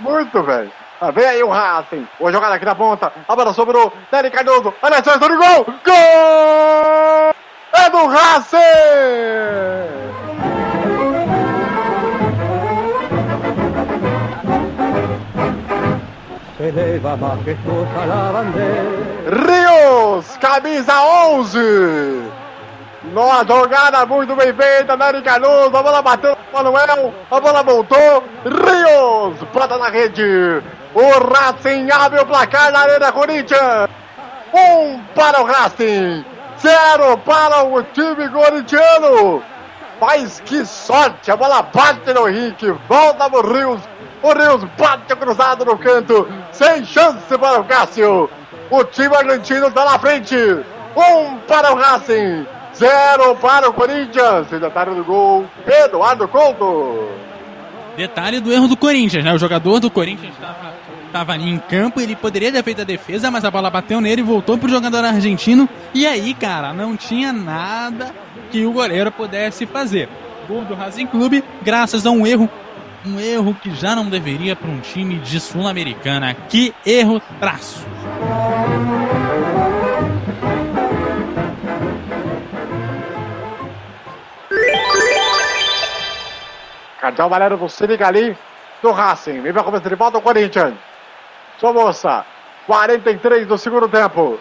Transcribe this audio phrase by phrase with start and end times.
[0.00, 0.70] Muito, velho.
[1.00, 2.06] Ah, vem aí o Racing.
[2.18, 3.12] Boa jogada aqui na ponta.
[3.28, 3.92] A bola sobrou.
[4.10, 4.72] Dani Cardoso.
[4.82, 5.66] Olha só, do gol.
[5.84, 7.34] Gol!
[7.72, 8.56] É do Racing!
[19.28, 22.35] Rios, camisa 11.
[23.16, 29.38] Nossa jogada muito bem feita, Nani Canoso, a bola bateu Manuel, a bola voltou, Rios,
[29.54, 30.62] bota na rede,
[30.94, 33.88] o Racing abre o placar na Arena Corinthians,
[34.52, 36.26] um para o Racing,
[36.60, 39.42] zero para o time corintiano,
[39.98, 43.80] mas que sorte, a bola bate no Henrique, volta pro Rios,
[44.22, 48.28] o Rios bate cruzado no canto, sem chance para o Cássio,
[48.70, 50.36] o time argentino está na frente,
[50.94, 52.46] um para o Racing,
[52.78, 54.48] Zero para o Corinthians.
[54.48, 57.08] Detalhe do gol, Eduardo Couto.
[57.96, 59.32] Detalhe do erro do Corinthians, né?
[59.32, 60.34] O jogador do Corinthians
[61.06, 64.20] estava ali em campo, ele poderia ter feito a defesa, mas a bola bateu nele
[64.20, 65.66] e voltou pro jogador argentino.
[65.94, 68.14] E aí, cara, não tinha nada
[68.50, 70.08] que o goleiro pudesse fazer.
[70.46, 72.48] Gol do Racing Clube, graças a um erro,
[73.06, 76.36] um erro que já não deveria para um time de Sul-Americana.
[76.48, 77.84] Que erro traço.
[87.06, 88.36] Cardeal Valero do Senigali
[88.82, 89.40] do Racing.
[89.40, 90.74] Vem pra começar de volta o Corinthians.
[91.58, 92.26] Sua moça.
[92.66, 94.40] 43 do segundo tempo.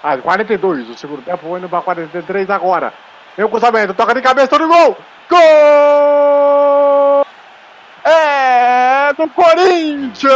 [0.00, 1.58] Ah, 42 do segundo tempo.
[1.58, 2.94] Indo pra 43 agora.
[3.36, 3.92] Vem o cruzamento.
[3.92, 4.46] Toca de cabeça.
[4.46, 4.96] Todo gol.
[5.28, 7.26] Gol!
[8.04, 10.30] É do Corinthians!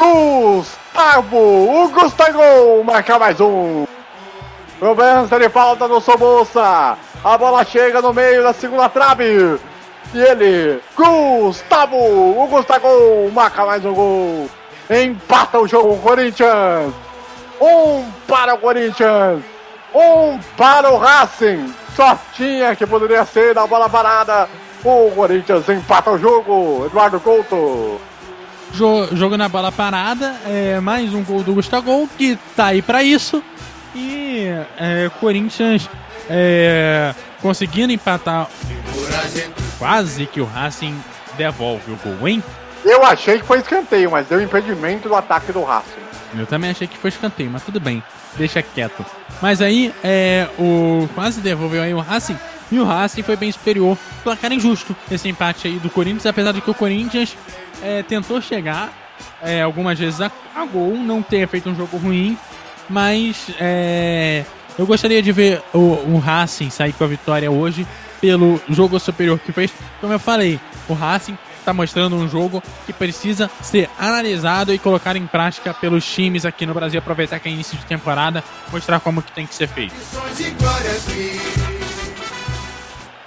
[0.00, 1.36] Gustavo!
[1.36, 3.84] O Gustavo marca mais um!
[4.78, 6.96] Cobrança de falta do Somoça!
[7.22, 9.60] A bola chega no meio da segunda trave!
[10.14, 11.98] E ele, Gustavo!
[11.98, 14.48] O Gustavo marca mais um gol!
[14.88, 16.94] Empata o jogo o Corinthians!
[17.60, 19.42] Um para o Corinthians!
[19.94, 21.74] Um para o Racing!
[21.94, 24.48] Só tinha que poderia ser a bola parada!
[24.82, 26.86] O Corinthians empata o jogo!
[26.86, 28.00] Eduardo Couto!
[28.72, 33.42] Jogo na bola parada, é, mais um gol do Gustavo, que tá aí para isso.
[33.94, 34.46] E
[34.78, 35.88] é, Corinthians
[36.28, 38.48] é, conseguindo empatar.
[39.78, 40.96] Quase que o Racing
[41.36, 42.42] devolve o gol, hein?
[42.84, 46.00] Eu achei que foi escanteio, mas deu impedimento do ataque do Racing.
[46.38, 48.02] Eu também achei que foi escanteio, mas tudo bem,
[48.36, 49.04] deixa quieto.
[49.42, 52.38] Mas aí, é, o quase devolveu aí o Racing,
[52.70, 53.96] e o Racing foi bem superior.
[54.22, 57.36] Placar injusto esse empate aí do Corinthians, apesar de que o Corinthians
[57.82, 58.92] é, tentou chegar
[59.42, 62.36] é, algumas vezes a, a, gol, não ter feito um jogo ruim,
[62.88, 64.44] mas é,
[64.78, 67.86] eu gostaria de ver o, o Racing sair com a vitória hoje
[68.20, 69.72] pelo jogo superior que fez.
[70.00, 75.16] Como eu falei, o Racing está mostrando um jogo que precisa ser analisado e colocado
[75.16, 76.98] em prática pelos times aqui no Brasil.
[76.98, 78.42] Aproveitar que é início de temporada,
[78.72, 79.94] mostrar como que tem que ser feito.